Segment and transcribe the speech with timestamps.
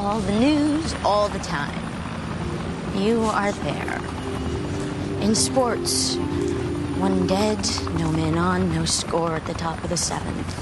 [0.00, 1.78] all the news, all the time.
[2.96, 4.00] You are there.
[5.20, 6.16] In sports,
[6.96, 7.58] one dead,
[7.98, 10.54] no man on, no score at the top of the seventh.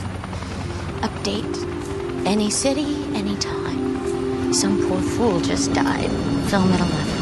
[1.03, 1.57] Update.
[2.27, 4.53] Any city, any time.
[4.53, 6.11] Some poor fool just died.
[6.51, 7.18] Film at 11.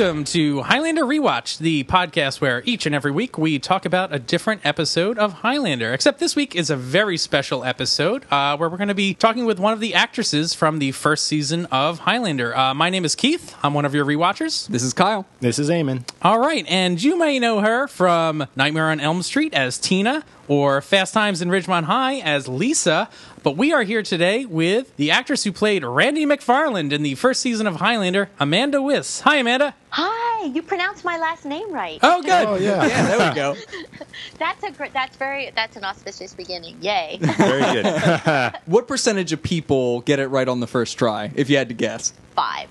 [0.00, 4.18] Welcome to Highlander Rewatch, the podcast where each and every week we talk about a
[4.18, 5.92] different episode of Highlander.
[5.92, 9.44] Except this week is a very special episode uh, where we're going to be talking
[9.44, 12.56] with one of the actresses from the first season of Highlander.
[12.56, 13.54] Uh, my name is Keith.
[13.62, 14.68] I'm one of your rewatchers.
[14.68, 15.26] This is Kyle.
[15.40, 16.08] This is Eamon.
[16.22, 20.80] All right, and you may know her from Nightmare on Elm Street as Tina or
[20.80, 23.10] Fast Times in Ridgemont High as Lisa.
[23.42, 27.40] But we are here today with the actress who played Randy McFarland in the first
[27.40, 29.20] season of Highlander, Amanda Wyss.
[29.20, 29.74] Hi, Amanda.
[29.88, 31.98] Hi, you pronounced my last name right.
[32.02, 32.30] Oh, good.
[32.46, 33.56] Oh yeah, Yeah, there we go.
[34.38, 34.92] That's a great.
[34.92, 35.50] That's very.
[35.54, 36.76] That's an auspicious beginning.
[36.82, 37.18] Yay!
[37.38, 38.52] very good.
[38.66, 41.74] What percentage of people get it right on the first try, if you had to
[41.74, 42.12] guess?
[42.36, 42.68] Five.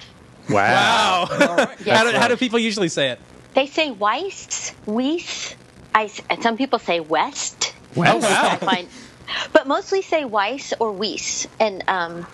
[0.49, 1.27] wow.
[1.29, 1.73] Wow.
[1.83, 1.97] Yes.
[1.97, 3.19] how, do, how do people usually say it?
[3.55, 5.55] They say Weiss, Weiss.
[5.95, 6.05] I.
[6.05, 7.73] s- and Some people say West.
[7.97, 8.19] Oh, wow.
[8.21, 8.87] I find,
[9.53, 12.25] but mostly say Weiss or Weiss, and um,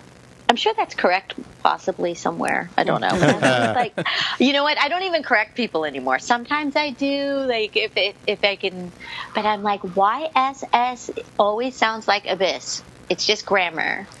[0.48, 1.34] I'm sure that's correct.
[1.62, 2.70] Possibly somewhere.
[2.76, 3.08] I don't know.
[3.76, 3.98] Like,
[4.38, 4.78] you know what?
[4.78, 6.18] I don't even correct people anymore.
[6.18, 7.44] Sometimes I do.
[7.46, 8.90] Like if if, if I can,
[9.34, 12.82] but I'm like YSS always sounds like abyss.
[13.10, 14.06] It's just grammar.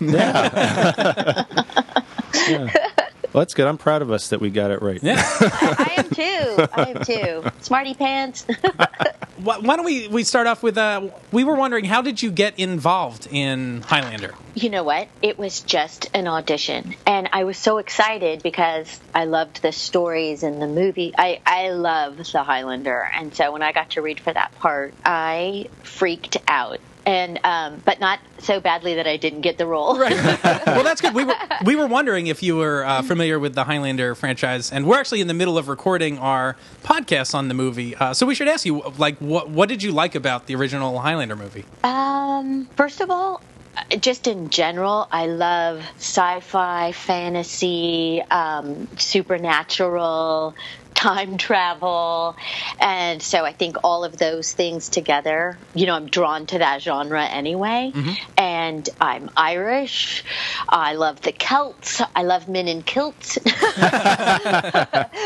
[3.36, 3.66] Well, that's good.
[3.66, 4.98] I'm proud of us that we got it right.
[5.02, 5.16] Yeah.
[5.40, 6.66] I am too.
[6.72, 7.50] I am too.
[7.60, 8.46] Smarty pants.
[9.36, 12.30] why, why don't we, we start off with uh, we were wondering, how did you
[12.30, 14.34] get involved in Highlander?
[14.56, 15.08] you know what?
[15.20, 16.94] It was just an audition.
[17.06, 21.12] And I was so excited because I loved the stories and the movie.
[21.16, 23.06] I, I love The Highlander.
[23.14, 26.80] And so when I got to read for that part, I freaked out.
[27.06, 29.96] And um, but not so badly that I didn't get the role.
[29.98, 31.14] well, that's good.
[31.14, 34.86] We were we were wondering if you were uh, familiar with the Highlander franchise, and
[34.86, 37.94] we're actually in the middle of recording our podcast on the movie.
[37.94, 40.98] Uh, so we should ask you, like, what what did you like about the original
[40.98, 41.64] Highlander movie?
[41.84, 43.40] Um, first of all,
[43.76, 50.54] uh, just in general, I love sci-fi, fantasy, um, supernatural,
[50.96, 52.34] time travel,
[52.80, 55.58] and so I think all of those things together.
[55.74, 57.92] You know, I'm drawn to that genre anyway,
[58.36, 60.24] and I'm Irish.
[60.68, 62.02] I love the Celts.
[62.14, 63.38] I love men in kilts.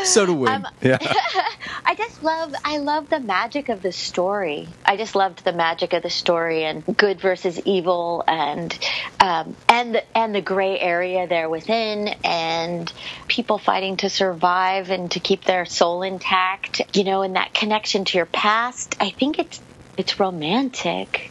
[0.04, 0.48] So do we.
[0.48, 0.98] Um, Yeah.
[1.84, 4.68] I just love I love the magic of the story.
[4.84, 8.76] I just loved the magic of the story and good versus evil and
[9.20, 12.92] um, and the, and the gray area there within and
[13.28, 16.96] people fighting to survive and to keep their soul intact.
[16.96, 18.96] You know, and that connection to your past.
[19.00, 19.60] I think it's
[19.96, 21.30] it's romantic.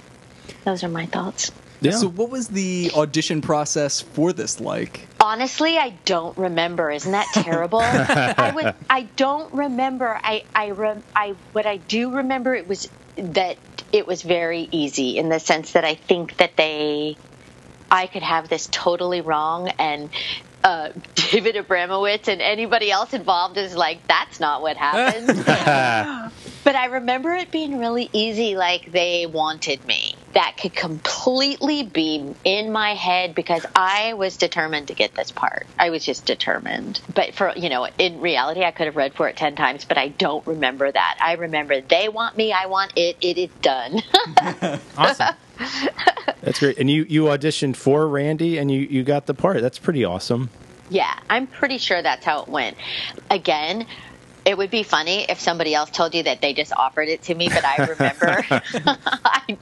[0.63, 1.51] Those are my thoughts.
[1.81, 1.91] Yeah.
[1.91, 5.07] So, what was the audition process for this like?
[5.22, 6.91] Honestly, I don't remember.
[6.91, 7.79] Isn't that terrible?
[7.81, 8.75] I would.
[8.90, 10.19] I don't remember.
[10.22, 10.44] I.
[10.53, 10.67] I.
[10.67, 11.35] Re, I.
[11.53, 13.57] What I do remember it was that
[13.94, 17.16] it was very easy in the sense that I think that they.
[17.90, 20.09] I could have this totally wrong, and
[20.64, 26.31] uh, David Abramowitz and anybody else involved is like, that's not what happened.
[26.62, 30.14] But I remember it being really easy, like they wanted me.
[30.34, 35.66] That could completely be in my head because I was determined to get this part.
[35.80, 37.02] I was just determined.
[37.16, 39.97] But for, you know, in reality, I could have read for it 10 times, but
[39.97, 41.18] I don't remember that.
[41.22, 44.03] I remember they want me, I want it, it is done.
[44.97, 45.36] Awesome.
[46.42, 46.78] That's great.
[46.78, 49.62] And you you auditioned for Randy and you you got the part.
[49.62, 50.50] That's pretty awesome.
[50.90, 52.76] Yeah, I'm pretty sure that's how it went.
[53.29, 53.85] Again,
[54.46, 57.35] it would be funny if somebody else told you that they just offered it to
[57.35, 58.46] me, but I remember.
[59.23, 59.58] I,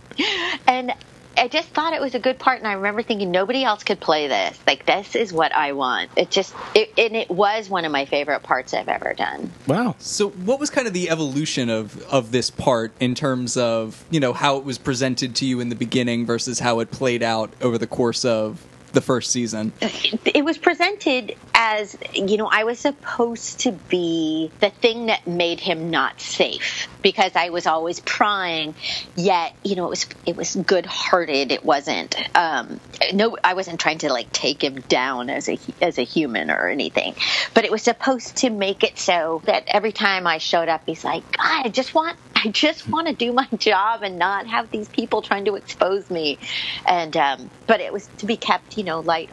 [0.67, 0.93] and
[1.37, 3.99] I just thought it was a good part, and I remember thinking nobody else could
[3.99, 4.59] play this.
[4.65, 6.09] Like this is what I want.
[6.15, 9.51] It just, it, and it was one of my favorite parts I've ever done.
[9.67, 9.95] Wow.
[9.99, 14.19] So, what was kind of the evolution of of this part in terms of you
[14.19, 17.51] know how it was presented to you in the beginning versus how it played out
[17.61, 19.73] over the course of the first season.
[19.81, 25.59] it was presented as you know I was supposed to be the thing that made
[25.59, 28.75] him not safe because I was always prying.
[29.15, 32.79] Yet you know it was it was good hearted it wasn't um
[33.13, 36.67] no I wasn't trying to like take him down as a as a human or
[36.67, 37.15] anything.
[37.53, 41.03] But it was supposed to make it so that every time I showed up he's
[41.03, 44.69] like God I just want I just want to do my job and not have
[44.71, 46.37] these people trying to expose me
[46.85, 49.29] and um but it was to be kept you know light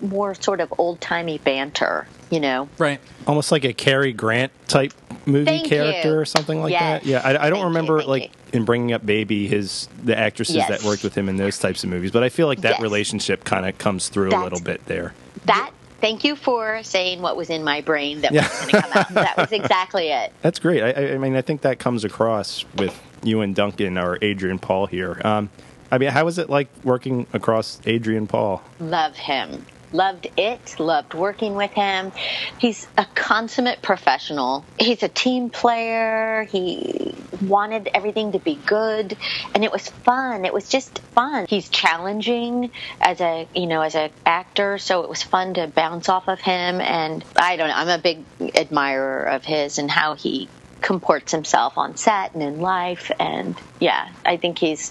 [0.00, 3.00] more sort of old timey banter you know Right.
[3.26, 4.92] almost like a Cary Grant type
[5.26, 6.18] movie Thank character you.
[6.18, 7.02] or something like Yes.
[7.02, 7.08] that.
[7.08, 8.28] Yeah, I, I don't Thank remember thank like you.
[8.58, 10.68] in bringing up Baby his the actresses Yes.
[10.68, 12.80] that worked with him in those types of movies, but I feel like that Yes.
[12.80, 15.14] relationship kind of comes through a little bit there.
[15.46, 15.70] that
[16.04, 18.42] thank you for saying what was in my brain that Yeah.
[18.42, 20.82] was going to come out that was exactly it That's great.
[20.82, 24.58] I- I, I mean, I think that comes across with you and Duncan or Adrian
[24.58, 25.18] Paul here.
[25.24, 25.48] Um,
[25.90, 28.62] I mean, how was it like working across Adrian Paul?
[28.80, 29.64] love him
[29.94, 32.12] loved it loved working with him.
[32.58, 34.64] He's a consummate professional.
[34.78, 36.44] He's a team player.
[36.44, 39.16] He wanted everything to be good
[39.54, 40.44] and it was fun.
[40.44, 41.46] It was just fun.
[41.48, 46.08] He's challenging as a you know as an actor so it was fun to bounce
[46.08, 48.24] off of him and i don't know i'm a big
[48.56, 50.48] admirer of his and how he
[50.80, 54.90] comports himself on set and in life and yeah i think he's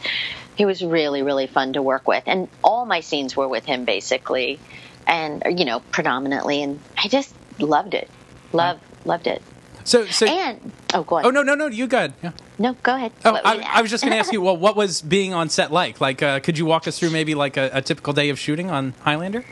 [0.56, 2.24] he was really really fun to work with.
[2.26, 4.60] And all my scenes were with him basically
[5.08, 8.10] and you know predominantly and i just loved it
[8.52, 9.42] loved loved it
[9.84, 10.26] So, so.
[10.26, 11.68] and oh go ahead oh no, no, no!
[11.68, 12.14] You go ahead.
[12.24, 12.32] Yeah.
[12.58, 14.42] no go ahead Oh, I, I was just going to ask you.
[14.42, 16.00] Well, what was being on set like?
[16.00, 18.72] Like, uh, could you walk us through maybe like a, a typical day of shooting
[18.72, 19.44] on Highlander?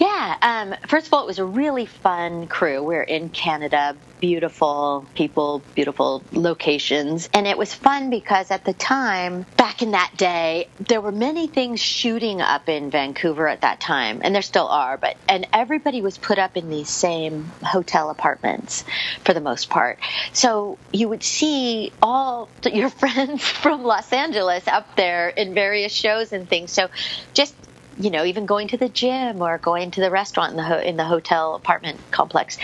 [0.00, 0.36] Yeah.
[0.40, 2.82] Um, first of all, it was a really fun crew.
[2.82, 7.28] We are in Canada, beautiful people, beautiful locations.
[7.34, 11.48] And it was fun because at the time, back in that day, there were many
[11.48, 14.22] things shooting up in Vancouver at that time.
[14.24, 18.84] And there still are, but, and everybody was put up in these same hotel apartments
[19.22, 19.98] for the most part.
[20.32, 26.32] So you would see all your friends from Los Angeles up there in various shows
[26.32, 26.72] and things.
[26.72, 26.88] So
[27.34, 27.54] just
[28.00, 30.78] you know, even going to the gym or going to the restaurant in the ho-
[30.80, 32.56] in the hotel apartment complex,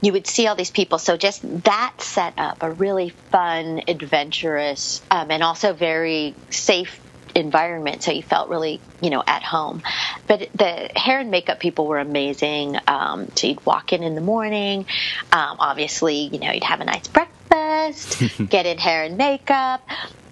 [0.00, 0.98] you would see all these people.
[0.98, 7.00] So just that set up a really fun, adventurous, um, and also very safe
[7.34, 8.02] environment.
[8.02, 9.82] So you felt really you know at home.
[10.26, 12.76] But the hair and makeup people were amazing.
[12.86, 14.86] Um, so you'd walk in in the morning.
[15.32, 19.82] Um, obviously you know you'd have a nice breakfast get in hair and makeup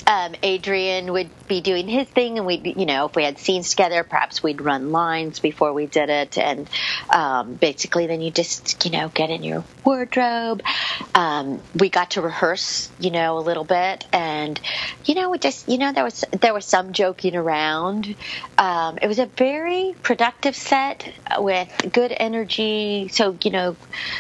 [0.06, 3.70] um, Adrian would be doing his thing, and we'd, you know, if we had scenes
[3.70, 6.68] together, perhaps we'd run lines before we did it, and
[7.10, 10.62] um, basically, then you just, you know, get in your wardrobe.
[11.14, 14.60] Um, we got to rehearse, you know, a little bit, and
[15.04, 18.14] you know, we just, you know, there was there was some joking around.
[18.58, 23.08] Um, it was a very productive set with good energy.
[23.08, 23.76] So, you know,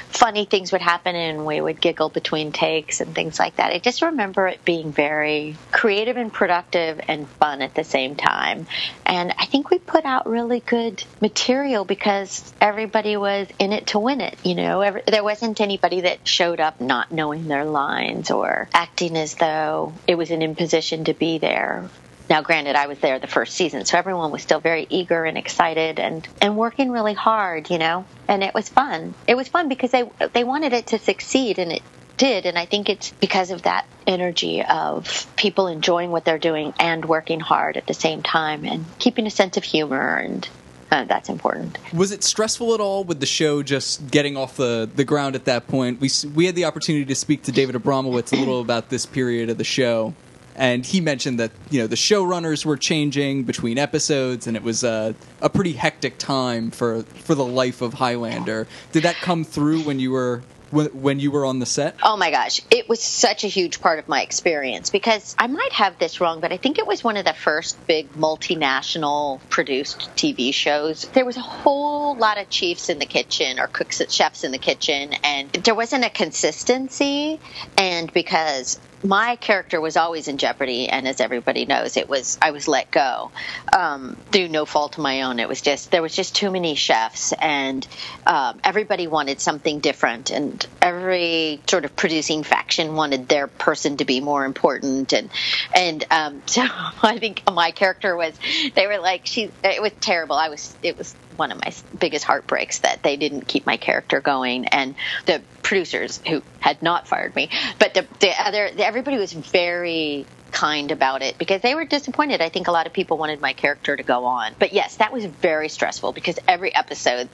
[0.08, 3.72] funny things would happen, and we would giggle between takes and things like that.
[3.72, 8.66] I just remember it being very creative and productive and fun at the same time.
[9.04, 13.98] And I think we put out really good material because everybody was in it to
[13.98, 14.38] win it.
[14.42, 19.18] You know, Every, there wasn't anybody that showed up not knowing their lines or acting
[19.18, 21.90] as though it was an imposition to be there.
[22.30, 25.36] Now, granted, I was there the first season, so everyone was still very eager and
[25.36, 29.14] excited and, and working really hard, you know, and it was fun.
[29.26, 31.82] It was fun because they, they wanted it to succeed and it
[32.16, 32.46] did.
[32.46, 37.04] And I think it's because of that energy of people enjoying what they're doing and
[37.04, 40.16] working hard at the same time and keeping a sense of humor.
[40.16, 40.48] And
[40.90, 41.78] uh, that's important.
[41.92, 45.44] Was it stressful at all with the show just getting off the, the ground at
[45.46, 46.00] that point?
[46.00, 49.50] We we had the opportunity to speak to David Abramowitz a little about this period
[49.50, 50.14] of the show,
[50.54, 54.84] and he mentioned that you know the showrunners were changing between episodes, and it was
[54.84, 58.68] uh, a pretty hectic time for for the life of Highlander.
[58.92, 60.42] Did that come through when you were
[60.76, 61.96] when, when you were on the set?
[62.02, 65.72] Oh my gosh, it was such a huge part of my experience because I might
[65.72, 70.10] have this wrong, but I think it was one of the first big multinational produced
[70.16, 71.02] TV shows.
[71.08, 74.58] There was a whole lot of chiefs in the kitchen or cooks, chefs in the
[74.58, 77.40] kitchen, and there wasn't a consistency.
[77.78, 82.50] And because my character was always in jeopardy, and as everybody knows, it was I
[82.50, 83.30] was let go
[83.76, 85.38] um, through no fault of my own.
[85.38, 87.86] It was just there was just too many chefs, and
[88.26, 94.04] um, everybody wanted something different, and every sort of producing faction wanted their person to
[94.04, 95.30] be more important, and
[95.74, 98.34] and um, so I think my character was
[98.74, 100.36] they were like she it was terrible.
[100.36, 104.20] I was it was one of my biggest heartbreaks that they didn't keep my character
[104.20, 104.94] going, and
[105.26, 110.26] the producers who had not fired me, but the, the other the, everybody was very
[110.52, 112.40] kind about it because they were disappointed.
[112.40, 114.54] I think a lot of people wanted my character to go on.
[114.58, 117.28] But yes, that was very stressful because every episode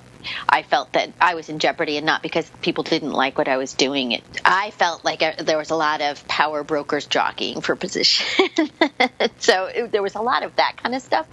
[0.49, 3.57] I felt that I was in jeopardy and not because people didn't like what I
[3.57, 4.13] was doing.
[4.13, 8.49] It, I felt like uh, there was a lot of power brokers jockeying for position.
[9.39, 11.27] so it, there was a lot of that kind of stuff.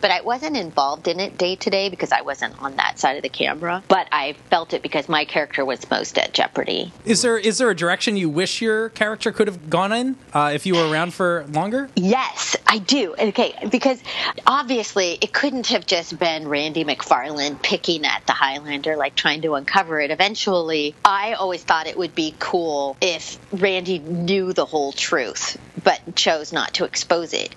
[0.00, 3.16] But I wasn't involved in it day to day because I wasn't on that side
[3.16, 3.82] of the camera.
[3.88, 6.92] But I felt it because my character was most at jeopardy.
[7.04, 10.52] Is there is there a direction you wish your character could have gone in uh,
[10.54, 11.88] if you were around for longer?
[11.96, 13.14] Yes, I do.
[13.18, 14.02] Okay, because
[14.46, 19.54] obviously it couldn't have just been Randy McFarland picking at the Highlander, like trying to
[19.54, 20.10] uncover it.
[20.10, 26.16] Eventually, I always thought it would be cool if Randy knew the whole truth, but
[26.16, 27.54] chose not to expose it.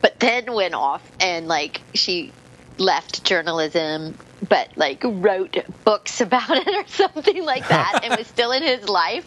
[0.00, 2.32] But then went off and like she
[2.78, 4.16] left journalism
[4.48, 8.88] but like wrote books about it or something like that and was still in his
[8.88, 9.26] life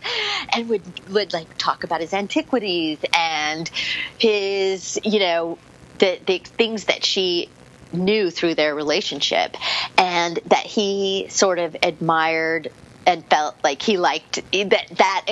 [0.54, 3.70] and would would like talk about his antiquities and
[4.18, 5.58] his you know
[6.00, 7.50] the the things that she
[7.94, 9.56] knew through their relationship
[9.98, 12.72] and that he sort of admired
[13.06, 15.26] and felt like he liked that that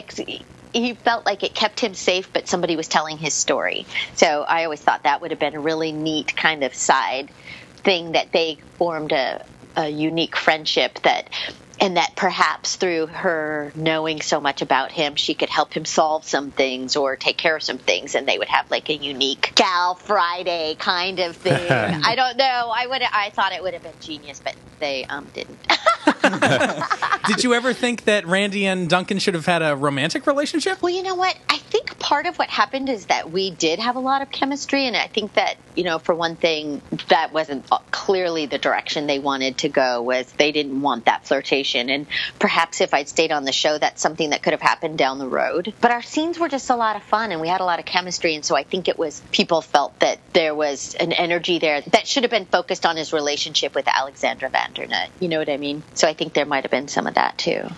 [0.74, 3.86] he felt like it kept him safe but somebody was telling his story.
[4.16, 7.30] So i always thought that would have been a really neat kind of side
[7.78, 11.30] thing that they formed a, a unique friendship that
[11.80, 16.26] and that perhaps through her knowing so much about him, she could help him solve
[16.26, 19.54] some things or take care of some things, and they would have like a unique
[19.56, 21.54] Gal Friday kind of thing.
[21.72, 22.72] I don't know.
[22.74, 23.02] I would.
[23.02, 25.60] I thought it would have been genius, but they um, didn't.
[27.28, 30.82] Did you ever think that Randy and Duncan should have had a romantic relationship?
[30.82, 31.38] Well, you know what?
[31.48, 34.86] I think part of what happened is that we did have a lot of chemistry,
[34.86, 39.20] and I think that you know, for one thing, that wasn't clearly the direction they
[39.20, 40.02] wanted to go.
[40.02, 42.08] Was they didn't want that flirtation, and
[42.38, 45.28] perhaps if I'd stayed on the show, that's something that could have happened down the
[45.28, 45.74] road.
[45.80, 47.86] But our scenes were just a lot of fun, and we had a lot of
[47.86, 51.82] chemistry, and so I think it was people felt that there was an energy there
[51.82, 55.10] that should have been focused on his relationship with Alexandra Vandernoot.
[55.20, 55.84] You know what I mean?
[55.94, 57.70] So I think there might have been some of that too.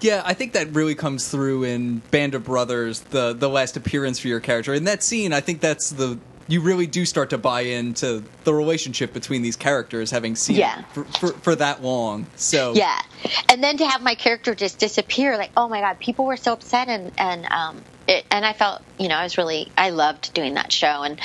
[0.00, 4.18] Yeah, I think that really comes through in Band of Brothers, the the last appearance
[4.18, 4.72] for your character.
[4.74, 8.52] In that scene, I think that's the you really do start to buy into the
[8.52, 10.82] relationship between these characters, having seen Yeah.
[10.92, 12.26] for, for, for that long.
[12.34, 13.00] So Yeah,
[13.48, 16.52] and then to have my character just disappear, like oh my god, people were so
[16.54, 20.32] upset, and and um, it, and I felt you know I was really I loved
[20.34, 21.20] doing that show, and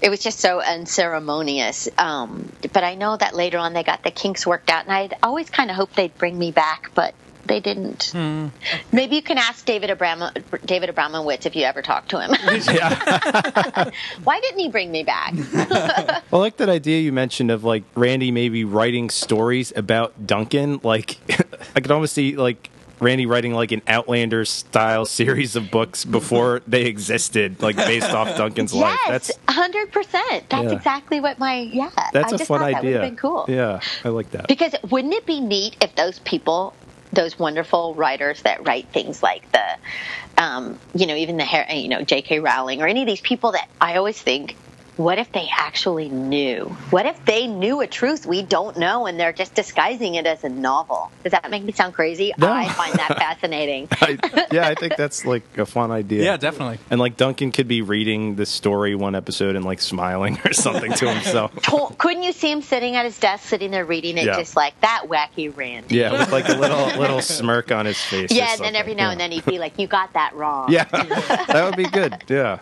[0.00, 1.88] it was just so unceremonious.
[1.98, 5.14] Um, but I know that later on they got the kinks worked out, and I'd
[5.22, 7.14] always kind of hoped they'd bring me back, but.
[7.44, 8.10] They didn't.
[8.12, 8.48] Hmm.
[8.92, 10.32] Maybe you can ask David Abram-
[10.64, 12.30] David Abramowitz if you ever talk to him.
[14.24, 15.34] Why didn't he bring me back?
[16.32, 20.80] I like that idea you mentioned of like Randy maybe writing stories about Duncan.
[20.82, 21.18] Like,
[21.76, 22.70] I could almost see like
[23.00, 28.36] Randy writing like an Outlander style series of books before they existed, like based off
[28.36, 28.96] Duncan's life.
[29.06, 30.48] yes, That's hundred percent.
[30.48, 30.72] That's Yeah.
[30.76, 31.90] exactly what my yeah.
[32.12, 33.00] that's I a just fun thought That would idea.
[33.00, 33.46] been cool.
[33.48, 34.46] Yeah, I like that.
[34.46, 36.74] Because wouldn't it be neat if those people,
[37.12, 42.02] those wonderful writers that write things like the, um, you know, even the, you know,
[42.02, 42.40] J.K.
[42.40, 44.56] Rowling or any of these people that I always think,
[44.96, 46.64] what if they actually knew?
[46.90, 50.44] What if they knew a truth we don't know and they're just disguising it as
[50.44, 51.10] a novel?
[51.22, 52.32] Does that make me sound crazy?
[52.38, 52.52] No.
[52.52, 53.88] I find that fascinating.
[53.92, 54.18] I,
[54.52, 56.24] yeah, I think that's like a fun idea.
[56.24, 56.78] Yeah, definitely.
[56.90, 60.92] And like Duncan could be reading the story one episode and like smiling or something
[60.92, 61.52] to himself.
[61.62, 64.36] To- Couldn't you see him sitting at his desk, sitting there reading it, Yeah.
[64.36, 65.96] just like that wacky Randy?
[65.96, 68.30] Yeah, with like a little little smirk on his face.
[68.30, 70.84] Yeah, and then every now and then he'd be like, "You got that wrong." Yeah,
[70.84, 72.22] that would be good.
[72.28, 72.58] Yeah,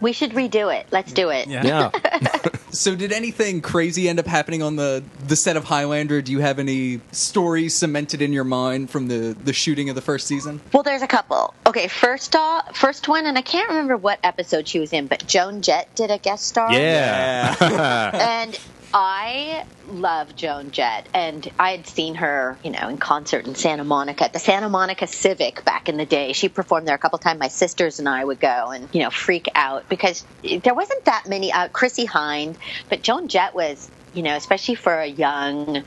[0.00, 0.86] we should redo it.
[0.90, 1.46] Let's do it.
[1.52, 1.90] Yeah.
[1.92, 2.38] yeah.
[2.72, 6.22] So, did anything crazy end up happening on the the set of Highlander?
[6.22, 10.00] Do you have any stories cemented in your mind from the the shooting of the
[10.00, 10.58] first season?
[10.72, 11.52] Well, there's a couple.
[11.66, 15.26] Okay, first off, first one, and I can't remember what episode she was in, but
[15.26, 16.72] Joan Jett did a guest star.
[16.72, 18.10] Yeah.
[18.46, 18.58] and
[18.94, 23.84] I love Joan Jett, and I had seen her, you know, in concert in Santa
[23.84, 26.32] Monica the Santa Monica Civic back in the day.
[26.34, 27.40] She performed there a couple times.
[27.40, 31.24] My sisters and I would go and you know freak out because there wasn't that
[31.26, 31.52] many.
[31.52, 32.56] Uh, Chrissie Hynde,
[32.90, 35.84] but Joan Jett was, you know, especially for a young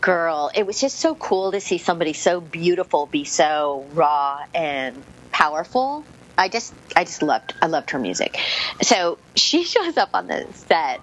[0.00, 5.02] girl, it was just so cool to see somebody so beautiful be so raw and
[5.30, 6.04] powerful.
[6.36, 8.36] I just I just loved I loved her music.
[8.82, 11.00] So she shows up on the set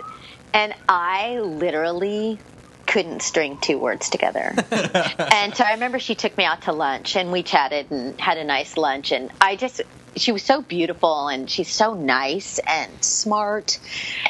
[0.53, 2.39] and I literally
[2.91, 4.53] couldn't string two words together.
[4.71, 8.37] and so I remember she took me out to lunch and we chatted and had
[8.37, 9.11] a nice lunch.
[9.13, 9.81] And I just
[10.17, 13.79] she was so beautiful and she's so nice and smart.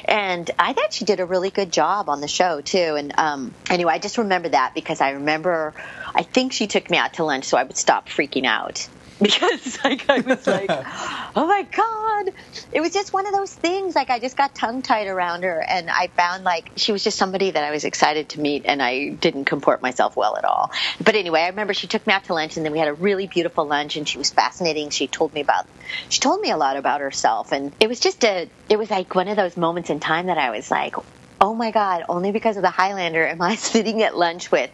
[0.06, 2.96] And I thought she did a really good job on the show too.
[2.98, 5.74] And um anyway I just remember that because I remember
[6.14, 8.88] I think she took me out to lunch so I would stop freaking out
[9.22, 10.70] because like I was like,
[11.36, 12.34] oh my god,
[12.72, 13.96] it was just one of those things.
[13.96, 17.18] Like I just got tongue tied around her, and I found like she was just
[17.18, 20.72] somebody that I was excited to meet, and I didn't comport myself well at all.
[21.04, 22.94] But anyway, I remember she took me out to lunch, and then we had a
[22.94, 24.90] really beautiful lunch, and she was fascinating.
[24.90, 25.68] She told me about,
[26.10, 29.14] she told me a lot about herself, and it was just a, it was like
[29.14, 30.96] one of those moments in time that I was like,
[31.40, 34.70] oh my god only because of the highlander am i sitting at lunch with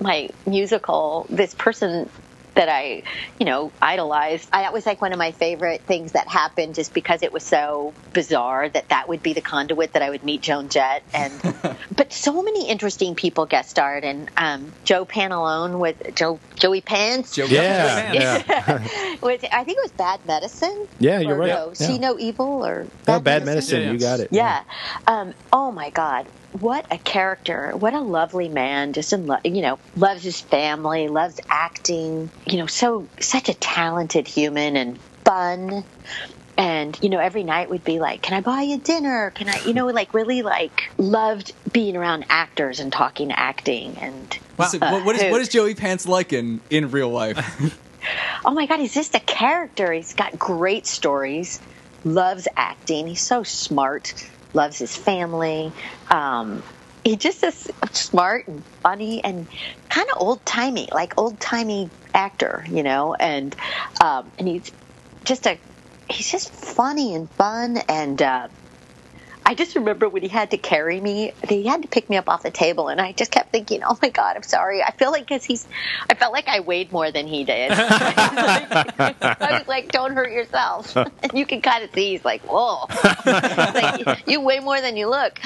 [0.00, 2.10] my musical this person
[2.58, 3.04] that I,
[3.38, 4.48] you know, idolized.
[4.52, 7.44] I, that was like one of my favorite things that happened just because it was
[7.44, 11.04] so bizarre that that would be the conduit that I would meet Joan Jett.
[11.14, 11.32] And,
[11.96, 17.36] but so many interesting people guest starred and, um, Joe Pantoliano with Joe, Joey Pants.
[17.36, 18.42] Joe Yeah, Yeah.
[18.48, 19.16] yeah.
[19.22, 20.88] was, I think it was Bad Medicine.
[20.98, 21.48] Yeah, you're right.
[21.54, 21.86] No, Yeah.
[21.86, 23.82] See No Evil or Oh, bad medicine.
[23.82, 23.92] Yeah, yeah.
[23.92, 24.28] You got it.
[24.32, 24.64] yeah.
[25.06, 26.26] Um, oh my God.
[26.52, 27.72] What a character.
[27.76, 28.92] What a lovely man.
[28.92, 33.54] Just in love, you know, loves his family, loves acting, you know, so, such a
[33.54, 35.84] talented human and fun.
[36.56, 39.30] And, you know, every night would be like, can I buy you dinner?
[39.30, 43.96] Can I, you know, like really like loved being around actors and talking acting.
[43.98, 44.38] And,
[44.70, 47.38] So what, what, is, what is uh, Joey Pants like in in real life?
[48.44, 49.92] oh my God, he's just a character.
[49.92, 51.60] He's got great stories,
[52.04, 53.06] loves acting.
[53.06, 54.14] He's so smart,
[54.54, 55.72] loves his family.
[56.10, 56.62] Um,
[57.04, 59.46] he just is smart and funny and
[59.88, 63.14] kind of old timey, like old timey actor, you know.
[63.14, 63.54] And
[64.00, 64.70] um, and he's
[65.24, 65.58] just a
[66.08, 68.20] he's just funny and fun and.
[68.20, 68.48] Uh,
[69.48, 72.28] I just remember when he had to carry me, he had to pick me up
[72.28, 75.10] off the table, and I just kept thinking, "Oh my God, I'm sorry." I feel
[75.10, 75.66] like because he's,
[76.10, 77.70] I felt like I weighed more than he did.
[77.72, 82.88] I was like, "Don't hurt yourself." And you can kind of see he's like, "Whoa,
[83.24, 85.40] like, you weigh more than you look."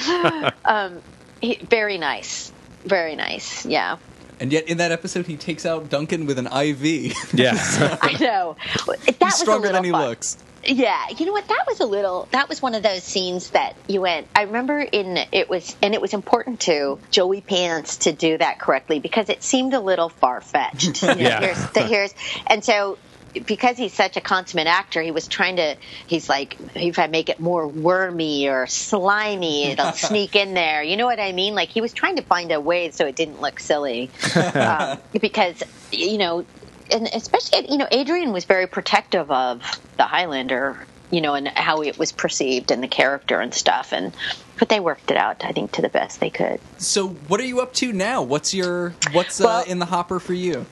[0.65, 1.01] Um,
[1.39, 2.51] he, very nice,
[2.83, 3.65] very nice.
[3.65, 3.99] Yeah,
[4.39, 7.13] and yet in that episode, he takes out Duncan with an IV.
[7.33, 7.53] Yeah.
[8.01, 8.55] I know.
[8.87, 10.07] That He's was stronger little than he fun.
[10.09, 10.37] looks.
[10.65, 11.45] Yeah, you know what?
[11.49, 12.29] That was a little.
[12.31, 14.27] That was one of those scenes that you went.
[14.33, 18.59] I remember in it was, and it was important to Joey Pants to do that
[18.59, 21.01] correctly because it seemed a little far fetched.
[21.03, 21.41] You know, Yeah.
[21.41, 22.15] Here's, the, here's,
[22.47, 22.97] and so
[23.33, 25.75] because he's such a consummate actor, he was trying to.
[26.07, 30.83] He's like, if I make it more wormy or slimy, it'll sneak in there.
[30.83, 31.55] You know what I mean?
[31.55, 34.09] Like he was trying to find a way so it didn't look silly,
[34.55, 36.45] um, because you know
[36.91, 39.61] and especially you know Adrian was very protective of
[39.97, 44.13] the Highlander, you know, and how it was perceived and the character and stuff, and
[44.59, 46.59] but they worked it out, I think, to the best they could.
[46.77, 48.21] So what are you up to now?
[48.21, 50.65] What's your what's uh, in the hopper for you?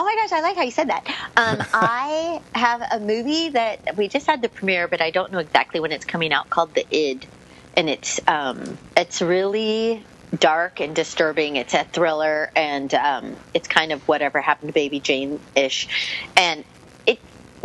[0.00, 1.08] Oh my gosh, I like how you said that.
[1.36, 5.40] Um, I have a movie that we just had the premiere, but I don't know
[5.40, 7.26] exactly when it's coming out, called The Id,
[7.76, 10.04] and it's um, it's really
[10.38, 11.56] dark and disturbing.
[11.56, 15.88] It's a thriller, and um, it's kind of whatever happened to Baby Jane ish,
[16.36, 16.62] and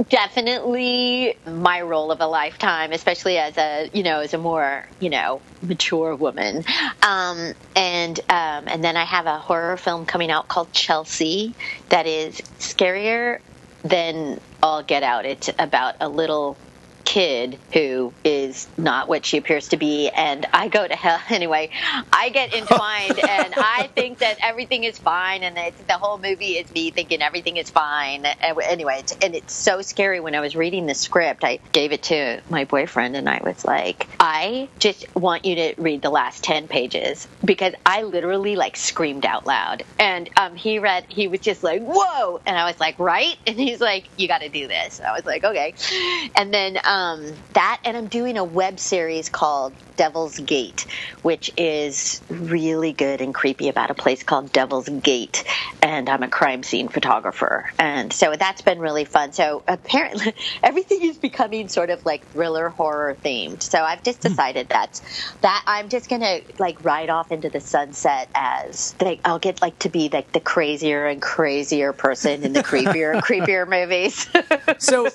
[0.10, 5.10] definitely my role of a lifetime, especially as a you know as a more you
[5.10, 6.64] know mature woman.
[7.02, 11.54] Um, and um, and then I have a horror film coming out called Chelsea
[11.90, 13.40] that is scarier
[13.84, 15.26] than all get out.
[15.26, 16.58] It's about a little
[17.04, 21.20] kid who is not what she appears to be and I go to hell.
[21.34, 21.72] Anyway
[22.12, 26.54] I get entwined and I think that everything is fine and it's, the whole movie
[26.54, 28.26] is me thinking everything is fine.
[28.26, 30.20] And anyway it's, and it's so scary.
[30.20, 33.66] When I was reading the script I gave it to my boyfriend and I was
[33.66, 38.78] like I just want you to read the last 10 pages because I literally like
[38.78, 39.84] screamed out loud.
[40.00, 42.42] And um, he read he was just like whoa!
[42.46, 43.36] And I was like right?
[43.48, 45.00] And he's like you got to do this.
[45.00, 45.74] And I was like okay.
[46.36, 50.86] And then um, that and I'm doing a web series called Devil's Gate
[51.24, 55.44] which is really good and creepy about a place called Devil's Gate
[55.82, 57.72] and I'm a crime scene photographer.
[57.80, 59.34] And so that's been really fun.
[59.34, 63.62] So apparently everything is becoming sort of like thriller horror themed.
[63.62, 65.02] So I've just decided that
[65.42, 69.80] that I'm just gonna like ride off into the sunset as like I'll get like
[69.80, 74.28] to be like the crazier and crazier person in the creepier and creepier movies.
[74.80, 75.08] So,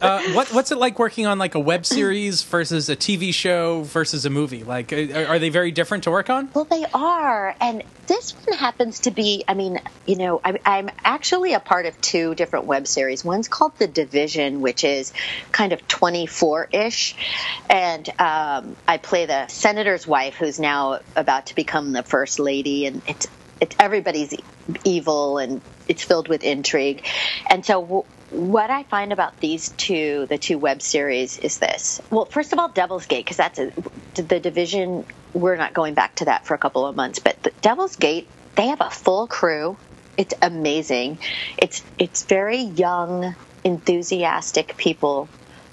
[0.00, 3.82] uh, what what's it like working on like a web series versus a TV show
[3.82, 4.64] versus a movie?
[4.64, 6.50] Like, are, are they very different to work on?
[6.54, 7.54] Well, they are.
[7.60, 11.86] And this one happens to be, I mean, you know, I, I'm actually a part
[11.86, 13.24] of two different web series.
[13.24, 15.12] One's called The Division, which is
[15.52, 17.16] kind of 24 ish.
[17.68, 22.86] And um, I play the senator's wife who's now about to become the first lady.
[22.86, 23.26] And it's,
[23.60, 24.34] it's everybody's
[24.84, 27.04] evil and it's filled with intrigue.
[27.48, 32.00] And so, w- what I find about these two, the two web series, is this.
[32.10, 33.72] Well, first of all, Devil's Gate, because that's a,
[34.14, 35.04] the division.
[35.32, 38.28] We're not going back to that for a couple of months, but the Devil's Gate,
[38.56, 39.76] they have a full crew.
[40.16, 41.18] It's amazing.
[41.58, 43.34] It's it's very young.
[43.66, 45.28] enthusiastic people,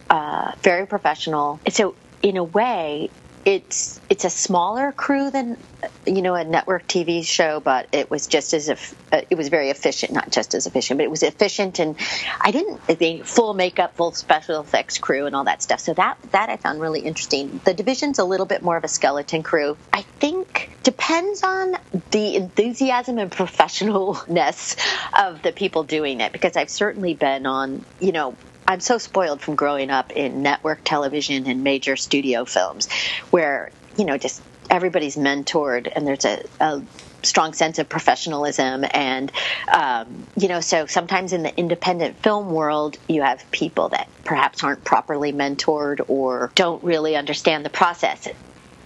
[0.10, 1.60] uh, very professional.
[1.70, 1.94] So
[2.24, 3.12] in a way,
[3.46, 5.58] it's it's a smaller crew than
[6.06, 9.50] you know a network TV show, but it was just as if uh, it was
[9.50, 10.14] very efficient.
[10.14, 11.96] Not just as efficient, but it was efficient, and
[12.40, 15.82] I didn't the full makeup, full special effects crew, and all that stuff.
[15.82, 17.60] So that that I found really interesting.
[17.66, 19.78] The division's a little bit more of a skeleton crew.
[19.92, 21.76] I think depends on
[22.12, 24.78] the enthusiasm and professionalness
[25.18, 28.36] of the people doing it, because I've certainly been on you know
[28.68, 32.92] I'm so spoiled from growing up in network television and major studio films
[33.30, 36.82] where, you know, just everybody's mentored and there's a, a
[37.24, 39.32] strong sense of professionalism and
[39.72, 44.64] um, you know so sometimes in the independent film world you have people that perhaps
[44.64, 48.28] aren't properly mentored or don't really understand the process.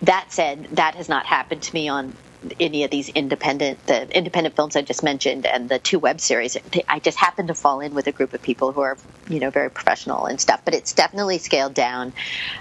[0.04, 2.13] That said that has not happened to me on
[2.60, 6.58] any of these independent the independent films I just mentioned and the two web series.
[6.88, 8.97] I just happen to fall in with a group of people who are
[9.30, 10.62] you know very professional and stuff.
[10.63, 12.13] But it's definitely scaled down.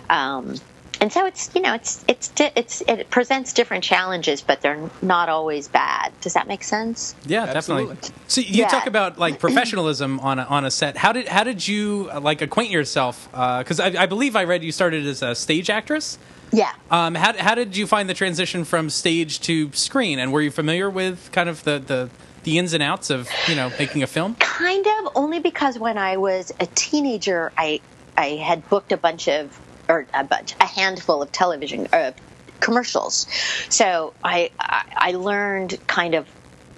[0.08, 0.56] Um,
[0.98, 5.28] and so it's you know it's it's it's it presents different challenges, but they're not
[5.28, 6.12] always bad.
[6.22, 7.14] Does that make sense?
[7.26, 7.94] Yeah, Absolutely.
[7.96, 8.16] definitely.
[8.28, 8.68] So you Yeah.
[8.68, 10.96] talk about like professionalism on a, on a set.
[10.96, 13.28] How did how did you uh, like acquaint yourself?
[13.30, 16.18] Because I, I believe I read you started as a stage actress.
[16.52, 16.72] Yeah.
[16.90, 20.18] Um, how how did you find the transition from stage to screen?
[20.18, 22.10] And were you familiar with kind of the the,
[22.44, 24.36] the ins and outs of you know making a film?
[24.56, 27.80] kind of only because when I was a teenager, I
[28.16, 32.12] I had booked a bunch of or a bunch, a handful of television uh,
[32.60, 33.26] commercials.
[33.68, 36.26] So I I I learned kind of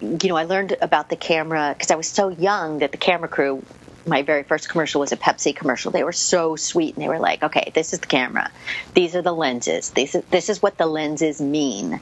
[0.01, 3.29] you know I learned about the camera because I was so young that the camera
[3.29, 3.63] crew.
[4.09, 5.91] My very first commercial was a Pepsi commercial.
[5.91, 8.51] They were so sweet, and they were like, "Okay, this is the camera.
[8.95, 9.91] These are the lenses.
[9.91, 12.01] This is this is what the lenses mean.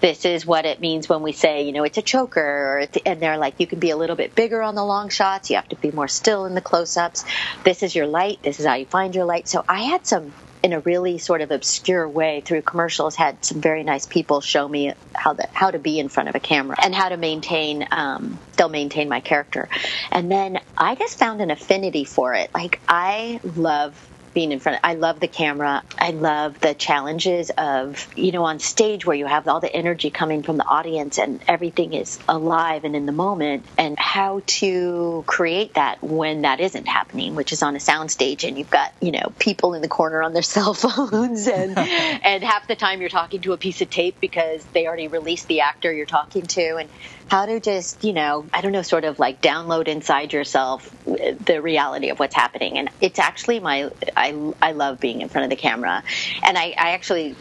[0.00, 3.20] This is what it means when we say, you know, it's a choker." It's, and
[3.20, 5.50] they're like, "You can be a little bit bigger on the long shots.
[5.50, 7.24] You have to be more still in the close-ups.
[7.64, 8.38] This is your light.
[8.42, 11.40] This is how you find your light." So I had some in a really sort
[11.40, 15.70] of obscure way through commercials had some very nice people show me how the, how
[15.70, 19.20] to be in front of a camera and how to maintain um, they'll maintain my
[19.20, 19.68] character.
[20.10, 22.50] And then i just found an affinity for it.
[22.54, 23.94] Like i love
[24.34, 25.82] being in front i love the camera.
[25.98, 30.10] I love the challenges of you know on stage where you have all the energy
[30.10, 35.24] coming from the audience and everything is alive and in the moment and how to
[35.26, 38.92] create that when that isn't happening which is on a sound stage and you've got
[39.00, 43.00] you know people in the corner on their cell phones and and half the time
[43.00, 46.46] you're talking to a piece of tape because they already released the actor you're talking
[46.46, 46.90] to and
[47.28, 51.60] how to just you know i don't know sort of like download inside yourself the
[51.62, 55.50] reality of what's happening and it's actually my i i love being in front of
[55.50, 56.02] the camera
[56.42, 57.34] and i i actually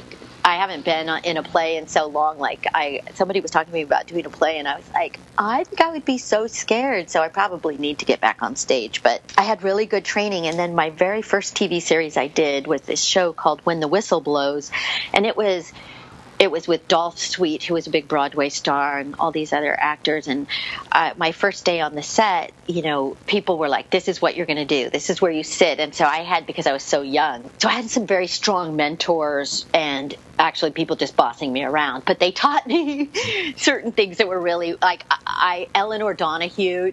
[0.44, 2.40] I haven't been in a play in so long.
[2.40, 5.20] Like I, somebody was talking to me about doing a play, and I was like,
[5.38, 7.10] I think I would be so scared.
[7.10, 9.04] So I probably need to get back on stage.
[9.04, 12.68] But I had really good training, and then my very first TV series I did
[12.68, 14.72] was this show called When the Whistle Blows,
[15.14, 15.72] and it was
[16.42, 19.80] it was with Dolph Sweet, who was a big Broadway star, and all these other
[19.80, 20.28] actors.
[20.28, 20.48] And
[20.92, 24.36] uh, my first day on the set, you know, people were like, "This is what
[24.36, 24.90] you're going to do.
[24.90, 27.70] This is where you sit." And so I had, because I was so young, so
[27.70, 32.06] I had some very strong mentors and actually people just bossing me around.
[32.06, 33.12] But they taught me
[33.56, 36.92] certain things that were really like I, Elinor Donahue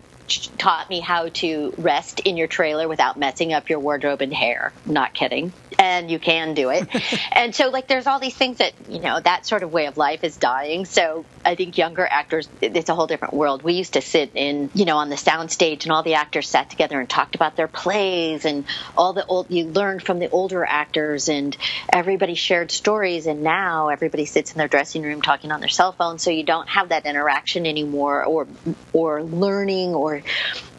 [0.59, 4.73] taught me how to rest in your trailer without messing up your wardrobe and hair.
[4.87, 5.53] Not kidding.
[5.79, 6.89] And you can do it.
[7.33, 9.97] and so, like, there's all these things that, you know, that sort of way of
[9.97, 10.85] life is dying.
[10.85, 13.63] So I think younger actors, it's a whole different world.
[13.63, 16.47] We used to sit in, you know, on the sound stage and all the actors
[16.47, 20.29] sat together and talked about their plays and all the old, you learned from the
[20.29, 21.57] older actors and
[21.91, 23.27] everybody shared stories.
[23.27, 26.19] And now everybody sits in their dressing room talking on their cell phone.
[26.19, 28.47] So you don't have that interaction anymore or,
[28.93, 30.23] or learning or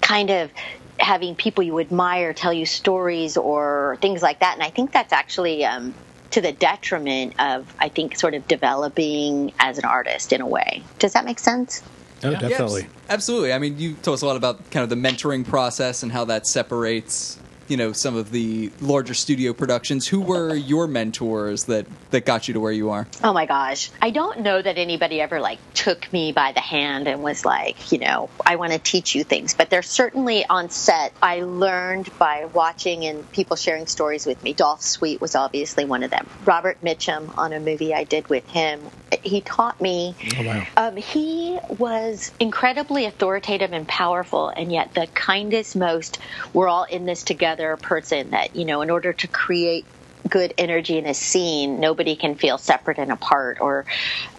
[0.02, 0.52] kind of
[1.00, 4.54] having people you admire tell you stories or things like that.
[4.54, 5.96] And I think that's actually um,
[6.32, 10.84] to the detriment of, I think, sort of developing as an artist in a way.
[11.00, 11.82] Does that make sense?
[12.24, 12.84] Oh, Yeah, definitely.
[12.84, 13.54] abs- absolutely.
[13.54, 16.26] I mean, you told us a lot about kind of the mentoring process and how
[16.26, 17.40] that separates,
[17.70, 20.08] you know, some of the larger studio productions.
[20.08, 23.08] Who were your mentors that that got you to where you are?
[23.24, 23.92] Oh my gosh.
[24.02, 27.92] I don't know that anybody ever like took me by the hand and was like,
[27.92, 29.54] you know, I want to teach you things.
[29.54, 34.54] But there's certainly on set, I learned by watching and people sharing stories with me.
[34.54, 36.28] Dolph Sweet was obviously one of them.
[36.46, 38.82] Robert Mitchum on a movie I did with him.
[39.24, 40.16] He taught me.
[40.38, 40.68] Oh, wow.
[40.78, 46.20] Um, he was incredibly authoritative and powerful, and yet the kindest, most
[46.54, 49.86] we're all in this together person that, you know, in order to create
[50.28, 53.86] good energy in a scene, nobody can feel separate and apart or,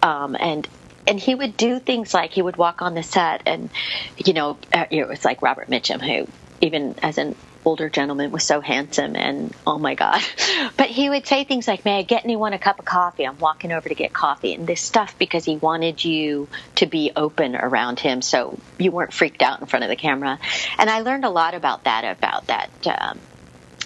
[0.02, 0.68] um, and,
[1.06, 3.70] and he would do things like he would walk on the set and,
[4.16, 8.44] you know, uh, it was like Robert Mitchum who even as an older gentleman was
[8.44, 10.22] so handsome and oh my god.
[10.76, 13.26] But he would say things like may i get anyone a cup of coffee?
[13.26, 14.54] I'm walking over to get coffee.
[14.54, 19.12] And this stuff because he wanted you to be open around him so you weren't
[19.12, 20.38] freaked out in front of the camera.
[20.78, 23.18] And i learned a lot about that about that um,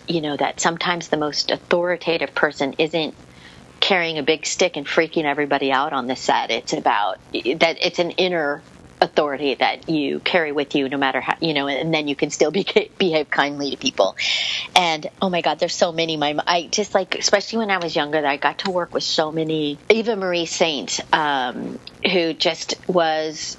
[0.07, 3.15] you know that sometimes the most authoritative person isn't
[3.81, 6.51] carrying a big stick and freaking everybody out on the set.
[6.51, 8.63] It's about that it's an inner
[9.05, 12.31] authority that you carry with you no matter how you know and then you can
[12.31, 12.67] still be,
[12.99, 14.17] behave kindly to people.
[14.75, 16.17] And oh my god there's so many.
[16.17, 19.05] My i just like especially when i was younger that i got to work with
[19.05, 21.79] so many eva marie saint um,
[22.11, 23.57] who just was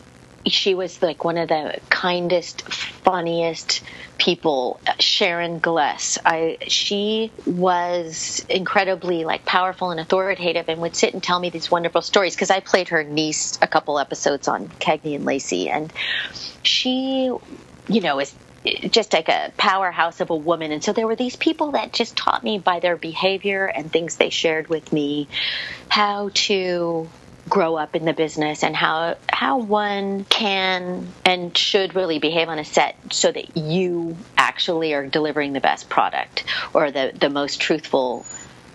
[0.48, 3.82] she was like one of the kindest, funniest
[4.18, 4.80] people.
[4.86, 11.24] Uh, Sharon Gless, I she was incredibly like powerful and authoritative, and would sit and
[11.24, 15.16] tell me these wonderful stories because I played her niece a couple episodes on Cagney
[15.16, 15.92] and Lacey, and
[16.64, 17.32] she,
[17.88, 18.34] you know, is
[18.66, 20.72] eh, just like a powerhouse of a woman.
[20.72, 24.18] And so there were these people that just taught me by their behavior and things
[24.18, 25.28] they shared with me
[25.90, 27.10] how to
[27.48, 32.58] grow up in the business and how how one can and should really behave on
[32.58, 37.62] a set so that you actually are delivering the best product or the the most
[37.62, 38.26] truthful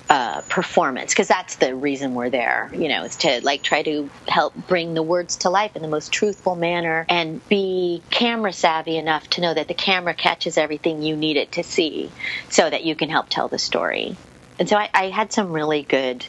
[0.09, 1.12] uh, performance.
[1.12, 4.94] Because that's the reason we're there you know is to like try to help bring
[4.94, 9.40] the words to life in the most truthful manner and be camera savvy enough to
[9.40, 12.11] know that the camera catches everything you need it to see
[12.48, 14.16] so that you can help tell the story
[14.61, 16.25] and so I, I had some really good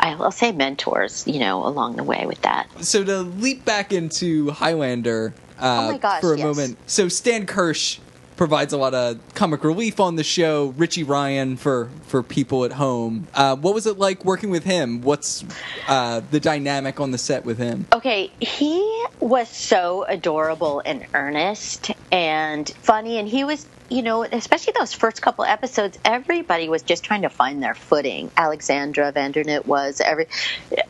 [0.00, 2.68] I'll say mentors, you know, along the way with that.
[2.84, 6.44] So to leap back into Highlander uh, oh gosh, for a yes.
[6.44, 6.78] moment.
[6.86, 7.98] So Stan Kirsch
[8.38, 10.72] provides a lot of comic relief on the show.
[10.78, 13.26] Richie Ryan for for people at home.
[13.34, 15.02] Uh, what was it like working with him?
[15.02, 15.44] What's
[15.86, 17.86] uh, the dynamic on the set with him?
[17.92, 24.74] Okay, he was so adorable and earnest and funny, and he was you know, especially
[24.76, 28.30] those first couple episodes, everybody was just trying to find their footing.
[28.36, 30.26] Alexandra Vandernoot was every,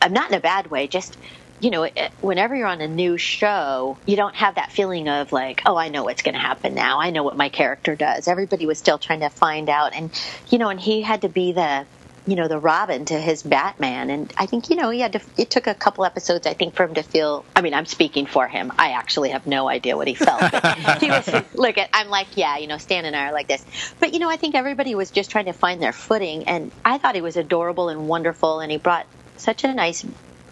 [0.01, 1.17] I'm not in a bad way, just
[1.59, 1.87] you know,
[2.21, 5.89] whenever you're on a new show, you don't have that feeling of like, oh, I
[5.89, 6.99] know what's going to happen now.
[6.99, 8.27] I know what my character does.
[8.27, 10.09] Everybody was still trying to find out, and
[10.49, 11.85] you know, and he had to be the
[12.29, 14.11] you know, the Robin to his Batman.
[14.11, 16.75] And I think, you know, he had to, it took a couple episodes, I think,
[16.75, 18.71] for him to feel, I mean, I'm speaking for him.
[18.77, 20.39] I actually have no idea what he felt.
[20.51, 23.47] But he was, look at, I'm like, yeah, you know, Stan and I are like
[23.47, 23.65] this.
[23.99, 26.47] But, you know, I think everybody was just trying to find their footing.
[26.47, 28.59] And I thought he was adorable and wonderful.
[28.59, 30.05] And he brought such a nice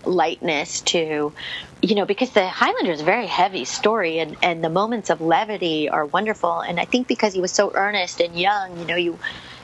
[0.08, 1.34] lightness to
[1.82, 5.22] you know because the highlander is a very heavy story and and the moments of
[5.22, 8.96] levity are wonderful and i think because he was so earnest and young you know
[8.96, 9.20] you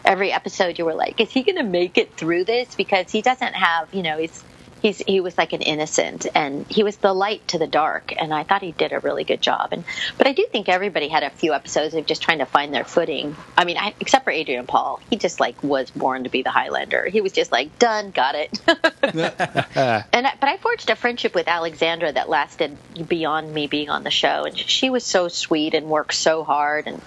[0.05, 2.75] every episode you were like, is he going to make it through this?
[2.75, 4.43] Because he doesn't have, you know, he's
[4.83, 8.31] he's he was like an innocent and he was the light to the dark and
[8.33, 9.83] i thought he did a really good job and
[10.17, 12.83] but i do think everybody had a few episodes of just trying to find their
[12.83, 16.43] footing i mean I, except for adrian paul he just like was born to be
[16.43, 20.95] the highlander he was just like done got it and I, but i forged a
[20.95, 25.29] friendship with alexandra that lasted beyond me being on the show and she was so
[25.29, 27.01] sweet and worked so hard and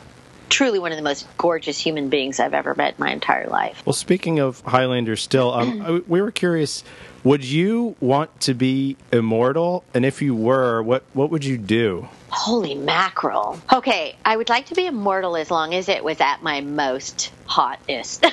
[0.48, 3.84] truly one of the most gorgeous human beings I've ever met in my entire life.
[3.84, 6.84] Well, speaking of Highlander, still, um, we were curious.
[7.26, 9.82] Would you want to be immortal?
[9.92, 12.06] And if you were, what what would you do?
[12.30, 13.60] Holy mackerel.
[13.72, 17.32] Okay, I would like to be immortal as long as it was at my most
[17.46, 18.24] hottest.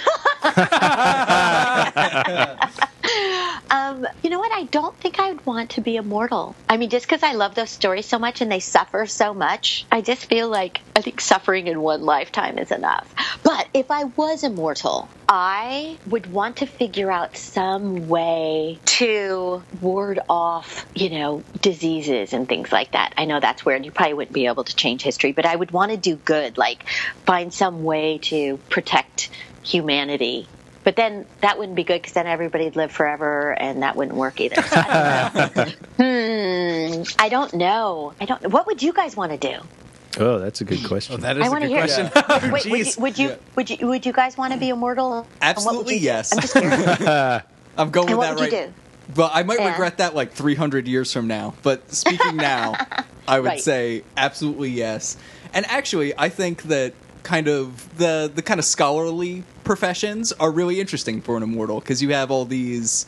[3.70, 4.52] um, you know what?
[4.52, 6.56] I don't think I would want to be immortal.
[6.68, 9.86] I mean, just because I love those stories so much and they suffer so much,
[9.92, 13.14] I just feel like I think suffering in one lifetime is enough.
[13.44, 20.20] But if I was immortal, I would want to figure out some way to ward
[20.30, 23.14] off, you know, diseases and things like that.
[23.18, 23.86] I know that's weird.
[23.86, 26.58] You probably wouldn't be able to change history, but I would want to do good,
[26.58, 26.86] like
[27.26, 29.30] find some way to protect
[29.64, 30.48] humanity
[30.84, 34.42] but then that wouldn't be good because then everybody'd live forever, and that wouldn't work
[34.42, 34.62] either.
[34.62, 38.14] So I don't hmm, I don't know.
[38.20, 38.52] I don't.
[38.52, 39.64] What would you guys want to do?
[40.20, 41.16] Oh, that's a good question.
[41.16, 42.10] Oh, that is I a want to good hear.
[42.10, 42.52] question.
[42.52, 43.36] Wait, would, you, would you Yeah.
[43.56, 45.14] would you would you guys want to be immortal?
[45.14, 46.34] And what would Absolutely yes.
[46.34, 47.00] I'm just curious.
[47.78, 48.68] I'm going and with what that would you right.
[48.68, 48.74] do?
[49.16, 49.70] But I might And?
[49.70, 51.54] regret that like 300 years from now.
[51.64, 52.76] But speaking now,
[53.28, 53.62] I would Right.
[53.62, 55.18] say absolutely yes.
[55.54, 60.80] And actually, I think that kind of the the kind of scholarly professions are really
[60.82, 63.06] interesting for an immortal because you have all these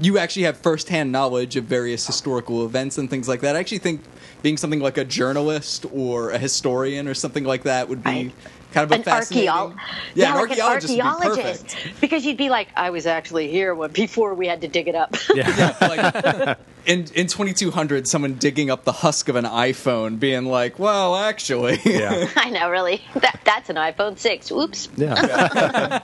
[0.00, 3.54] you actually have firsthand knowledge of various historical events and things like that.
[3.56, 4.02] I actually think
[4.42, 8.32] being something like a journalist or a historian or something like that would be.
[8.74, 9.48] Kind of a an fascinating.
[9.48, 9.86] archaeologist.
[10.14, 11.76] Yeah, an like archaeologist an would be perfect.
[12.00, 14.94] Because you'd be like, I was actually here when before we had to dig it
[14.94, 15.14] up.
[15.34, 15.76] Yeah.
[15.80, 21.16] like in in 2200 someone digging up the husk of an iphone being like well
[21.16, 22.28] actually Yeah.
[22.36, 23.00] I know, really.
[23.14, 24.52] That, that's an iPhone 6.
[24.52, 24.88] Oops.
[24.96, 26.00] Yeah.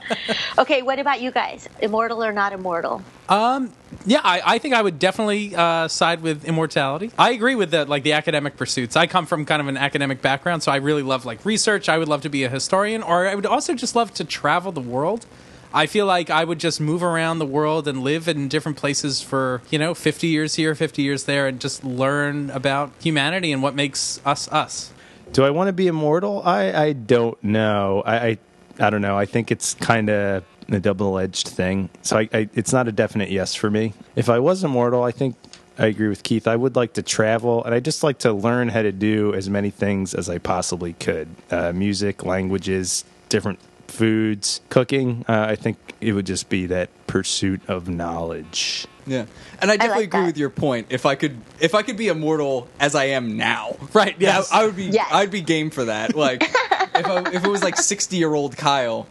[0.57, 1.69] Okay, what about you guys?
[1.81, 3.03] Immortal or not immortal?
[3.29, 3.71] Um,
[4.05, 7.11] Yeah, I, I think I would definitely uh, side with immortality.
[7.17, 8.95] I agree with the like the academic pursuits.
[8.95, 11.89] I come from kind of an academic background, so I really love like research.
[11.89, 14.71] I would love to be a historian, or I would also just love to travel
[14.71, 15.25] the world.
[15.73, 19.21] I feel like I would just move around the world and live in different places
[19.21, 23.61] for you know fifty years here, fifty years there, and just learn about humanity and
[23.61, 24.91] what makes us us.
[25.31, 26.41] Do I want to be immortal?
[26.43, 28.03] I, I don't know.
[28.05, 28.37] I, I
[28.79, 29.17] I don't know.
[29.17, 31.89] I think it's kind of a double edged thing.
[32.01, 33.93] So I, I, it's not a definite yes for me.
[34.15, 35.35] If I was immortal, I think
[35.77, 36.47] I agree with Keith.
[36.47, 39.49] I would like to travel, and I just like to learn how to do as
[39.49, 45.25] many things as I possibly could: uh, music, languages, different foods, cooking.
[45.27, 48.87] Uh, I think it would just be that pursuit of knowledge.
[49.05, 49.25] yeah
[49.61, 50.25] and i definitely like agree that.
[50.27, 53.75] with your point if i could if i could be immortal as i am now
[53.93, 54.51] Right, yeah yes.
[54.51, 55.07] i would be Yes.
[55.11, 58.55] i'd be game for that like if I, if it was like 60 year old
[58.55, 59.07] kyle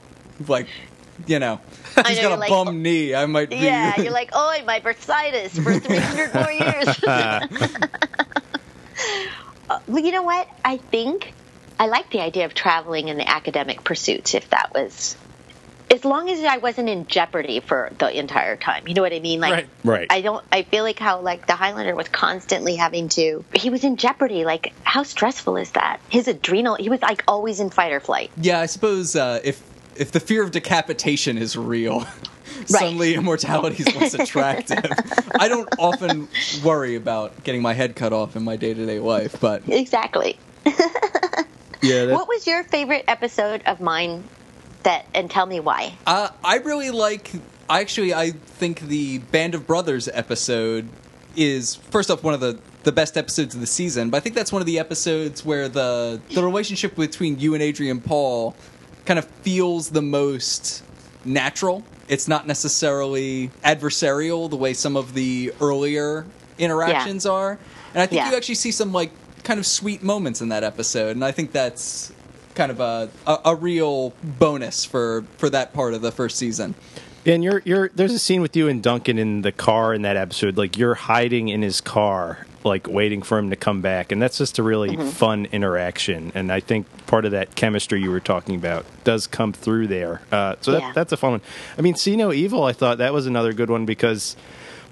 [0.49, 0.66] like
[1.26, 1.61] you know
[1.96, 4.56] I he's know, got a like, bum knee i might be Yeah, you're like, oh,
[4.66, 7.80] my bursitis for 300 more years.
[9.68, 10.48] Uh, well, you know what?
[10.64, 11.33] I think
[11.78, 15.16] I like the idea of traveling in the academic pursuits if that was.
[15.92, 19.20] As long as I wasn't in jeopardy for the entire time, you know what I
[19.20, 19.40] mean.
[19.40, 19.68] Like, Right.
[19.85, 20.06] Right.
[20.11, 20.44] I don't.
[20.52, 23.44] I feel like how like the Highlander was constantly having to.
[23.54, 24.44] He was in jeopardy.
[24.44, 26.00] Like, how stressful is that?
[26.09, 26.74] His adrenal.
[26.74, 28.30] He was like always in fight or flight.
[28.37, 29.61] yeah i suppose uh, if
[29.96, 32.07] if the fear of decapitation is real
[32.66, 34.85] suddenly immortality is less attractive
[35.38, 36.29] i don't often
[36.64, 40.38] worry about getting my head cut off in my day-to-day life but Exactly.
[41.83, 42.12] Yeah.
[42.12, 44.24] What was your favorite episode of mine?
[44.83, 45.94] That and tell me why.
[46.07, 47.33] Uh, I really like.
[47.68, 50.88] Actually, I think the Band of Brothers episode
[51.37, 54.09] is first off one of the the best episodes of the season.
[54.11, 57.62] But I think that's one of the episodes where the the relationship between you and
[57.62, 58.57] Adrian Paul
[59.11, 60.85] kind of feels the most
[61.25, 61.83] natural.
[62.07, 66.27] It's not necessarily adversarial the way some of the earlier
[66.61, 67.59] interactions are.
[67.92, 68.31] And I think Yeah.
[68.31, 69.11] you actually see some like
[69.42, 72.12] kind of sweet moments in that episode, and I think that's
[72.55, 76.77] kind of a, a, a real bonus for for that part of the first season.
[77.27, 80.16] And you're you're there's a scene with you and Duncan in the car in that
[80.16, 80.57] episode.
[80.57, 84.38] Like you're hiding in his car, like waiting for him to come back, and that's
[84.38, 86.33] just a really fun interaction.
[86.35, 90.23] And I think part of that chemistry you were talking about does come through there.
[90.31, 90.92] Uh, so that, Yeah.
[90.94, 91.40] that's a fun one.
[91.79, 92.64] I mean, See No Evil.
[92.64, 94.37] I thought that was another good one because.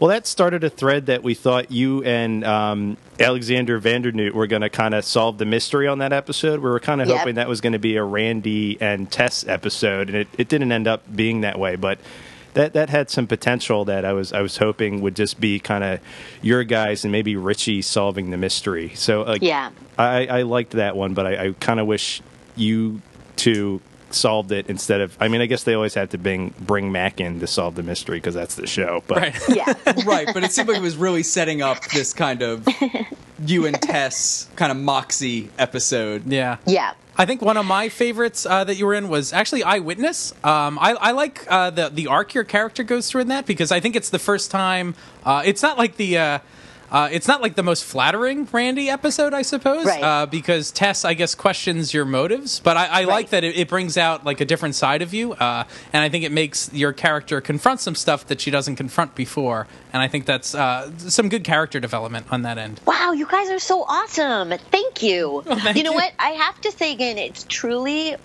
[0.00, 4.62] Well, that started a thread that we thought you and um, Alexandra Vandernoot were going
[4.62, 6.60] to kind of solve the mystery on that episode.
[6.60, 7.18] We were kind of Yep.
[7.18, 10.70] hoping that was going to be a Randi and Tess episode, and it, it didn't
[10.70, 11.74] end up being that way.
[11.74, 11.98] But
[12.54, 15.84] that that had some potential that I was I was hoping would just be kind
[15.84, 16.00] of
[16.42, 18.92] your guys and maybe Richie solving the mystery.
[18.94, 19.70] So like, Yeah.
[19.96, 22.22] I, I liked that one, but I, I kind of wish
[22.56, 23.00] you
[23.36, 23.80] two
[24.10, 25.16] solved it instead of.
[25.20, 27.82] I mean, I guess they always have to bring bring Mac in to solve the
[27.82, 29.02] mystery because that's the show.
[29.06, 29.36] But Right.
[29.48, 29.74] Yeah.
[30.06, 32.66] right, but it seemed like it was really setting up this kind of
[33.44, 36.26] you and Tess kind of moxie episode.
[36.26, 36.56] Yeah.
[36.66, 36.92] Yeah.
[37.20, 40.32] I think one of my favorites uh, that you were in was actually Eyewitness.
[40.44, 43.72] Um, I, I like uh, the the arc your character goes through in that because
[43.72, 44.94] I think it's the first time.
[45.24, 46.40] Uh, it's not like the.
[46.90, 50.02] Uh, it's not like the most flattering Randi episode, I suppose, Right.
[50.02, 52.60] uh, because Tess, I guess, questions your motives.
[52.60, 55.32] But I, I like that it, it brings out like a different side of you,
[55.34, 59.14] uh, and I think it makes your character confront some stuff that she doesn't confront
[59.14, 59.66] before.
[59.92, 62.80] And I think that's uh, some good character development on that end.
[62.86, 64.52] Wow, you guys are so awesome.
[64.70, 65.42] Thank you.
[65.46, 65.96] thank you know you.
[65.96, 66.12] what?
[66.18, 68.16] I have to say again, it's truly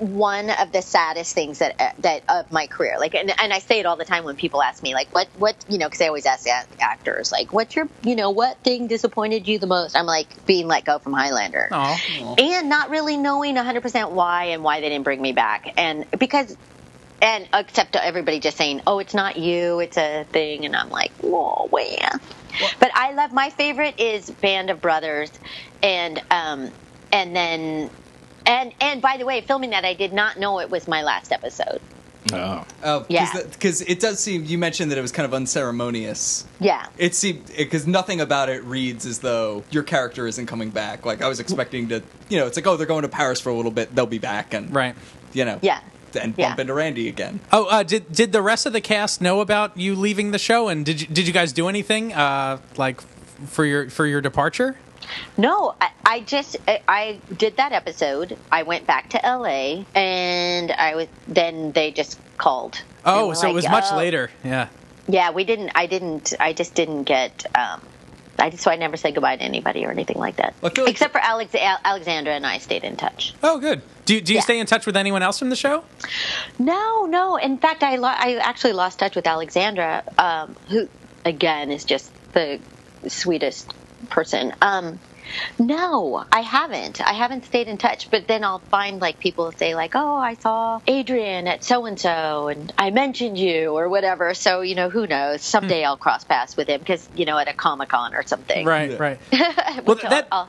[0.00, 2.96] one of the saddest things that uh, that of my career.
[2.98, 5.28] Like, and, and I say it all the time when people ask me, like, what,
[5.36, 6.46] what, you know, because I always ask
[6.80, 9.94] actors, like, what's your, you know, what thing disappointed you the most?
[9.94, 11.98] I'm like, being let go from Highlander, Oh,
[12.38, 16.06] and not really knowing 100 percent why and why they didn't bring me back, and
[16.18, 16.56] because.
[17.22, 21.12] And except everybody just saying, "Oh, it's not you; it's a thing," and I'm like,
[21.20, 22.12] "Whoa, yeah."
[22.78, 25.30] But I love my favorite is Band of Brothers,
[25.82, 26.70] and um,
[27.12, 27.90] and then
[28.46, 31.32] and and by the way, filming that I did not know it was my last
[31.32, 31.80] episode.
[32.32, 32.64] oh.
[32.84, 33.32] Oh, Yeah.
[33.50, 36.44] because it does seem you mentioned that it was kind of unceremonious.
[36.60, 41.06] Yeah, It seemed because nothing about it reads as though your character isn't coming back.
[41.06, 43.48] Like I was expecting to, you know, it's like oh they're going to Paris for
[43.50, 44.94] a little bit, they'll be back, and right.
[45.32, 45.80] you know, Yeah.
[46.20, 46.48] and Yeah.
[46.50, 47.40] bump into Randi again.
[47.52, 50.68] Oh, uh, did did the rest of the cast know about you leaving the show?
[50.68, 53.00] And did you did you guys do anything uh, like
[53.46, 54.76] for your for your departure?
[55.36, 58.36] No, I, I just I, I did that episode.
[58.50, 59.84] I went back to L.A.
[59.94, 62.82] and I was then they just called.
[63.04, 64.30] Oh, so it was much "Oh." later.
[64.44, 64.68] Yeah.
[65.08, 65.72] Yeah, we didn't.
[65.74, 66.34] I didn't.
[66.38, 67.44] I just didn't get.
[67.58, 67.80] Um,
[68.38, 70.54] I so I never said goodbye to anybody or anything like that.
[70.74, 73.34] Feel like- Except for Alex, Al- Alexandra and I stayed in touch.
[73.42, 73.82] Oh, good.
[74.06, 74.42] Do, do you Yeah.
[74.44, 75.84] stay in touch with anyone else from the show?
[76.58, 77.36] No, no.
[77.36, 80.88] In fact, I lo- I actually lost touch with Alexandra, um, who
[81.24, 82.58] again is just the
[83.08, 83.70] sweetest
[84.08, 84.54] person.
[84.62, 84.98] Um,
[85.58, 87.00] no, I haven't.
[87.00, 88.10] I haven't stayed in touch.
[88.10, 91.98] But then I'll find like people say like, "Oh, I saw Adrian at so and
[92.00, 95.42] so, and I mentioned you or whatever." So you know, who knows?
[95.42, 98.66] Someday I'll cross paths with him because you know at a comic con or something.
[98.66, 99.18] Right, right.
[99.84, 100.48] Which that- I'll-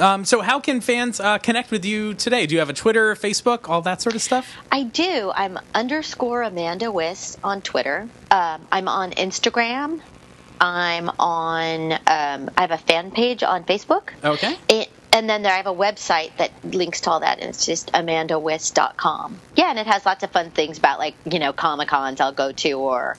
[0.00, 2.44] Um, so, how can fans uh, connect with you today?
[2.46, 4.46] Do you have a Twitter, Facebook, all that sort of stuff?
[4.70, 5.32] I do.
[5.34, 8.06] I'm underscore Amanda Wyss on Twitter.
[8.30, 10.02] Um, I'm on Instagram.
[10.60, 11.92] I'm on.
[11.92, 14.10] Um, I have a fan page on Facebook.
[14.24, 14.56] Okay.
[14.68, 17.66] It, and then there, I have a website that links to all that, and it's
[17.66, 19.40] just amandawyss.com.
[19.56, 22.32] Yeah, and it has lots of fun things about, like, you know, Comic Cons I'll
[22.32, 23.16] go to, or,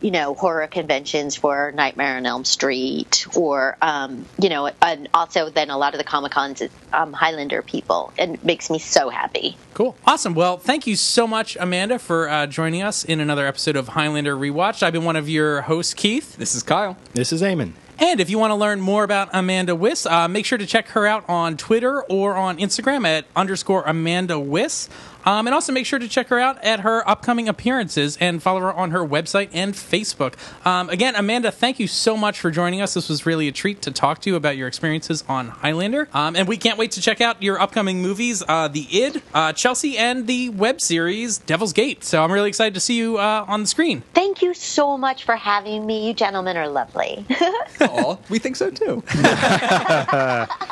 [0.00, 5.50] you know, horror conventions for Nightmare on Elm Street, or, um, you know, and also
[5.50, 8.14] then a lot of the Comic Cons, um, Highlander people.
[8.16, 9.58] And it makes me so happy.
[9.74, 9.94] Cool.
[10.06, 10.34] Awesome.
[10.34, 14.34] Well, thank you so much, Amanda, for uh, joining us in another episode of Highlander
[14.34, 14.82] Rewatched.
[14.82, 16.36] I've been one of your hosts, Keith.
[16.36, 16.96] This is Kyle.
[17.12, 17.74] This is Eamon.
[18.02, 20.88] And if you want to learn more about Amanda Wyss, uh, make sure to check
[20.88, 24.88] her out on Twitter or on Instagram at underscore Amanda Wyss.
[25.24, 28.60] Um, and also make sure to check her out at her upcoming appearances and follow
[28.60, 30.34] her on her website and Facebook.
[30.66, 32.94] Um, again, Amanda, thank you so much for joining us.
[32.94, 36.08] This was really a treat to talk to you about your experiences on Highlander.
[36.12, 39.52] Um, and we can't wait to check out your upcoming movies, uh, The Id, uh,
[39.52, 42.04] Chelsea, and the web series Devil's Gate.
[42.04, 44.02] So I'm really excited to see you uh, on the screen.
[44.14, 46.08] Thank you so much for having me.
[46.08, 47.24] You gentlemen are lovely.
[47.80, 49.02] Aw, we think so too.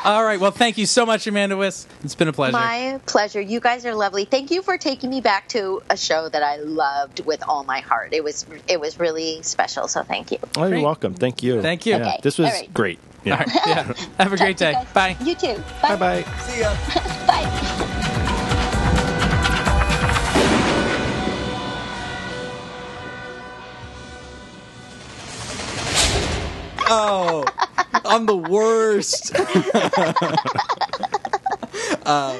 [0.03, 0.39] All right.
[0.39, 1.87] Well, thank you so much, Amanda Wyss.
[2.03, 2.53] It's been a pleasure.
[2.53, 3.41] My pleasure.
[3.41, 4.25] You guys are lovely.
[4.25, 7.81] Thank you for taking me back to a show that I loved with all my
[7.81, 8.13] heart.
[8.13, 9.87] It was it was really special.
[9.87, 10.39] So thank you.
[10.57, 11.13] Oh, you're welcome.
[11.13, 11.61] Thank you.
[11.61, 11.97] Thank you.
[11.97, 12.19] Yeah, Okay.
[12.23, 12.73] This was All right.
[12.73, 12.99] great.
[13.23, 13.33] Yeah.
[13.33, 13.49] All right.
[13.67, 13.93] Yeah.
[14.23, 14.71] Have a great day.
[14.71, 15.17] You Bye.
[15.23, 15.55] You too.
[15.83, 16.23] Bye Bye.
[16.23, 16.37] bye.
[16.39, 16.73] See ya.
[17.27, 17.87] Bye.
[26.93, 27.45] Oh,
[28.03, 29.33] I'm the worst.
[32.05, 32.37] uh,